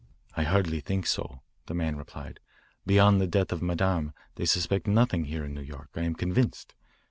[0.35, 2.39] "I hardly think so," the man replied.
[2.87, 6.73] "Beyond the death of Madame they suspect nothing here in New York, I am convinced.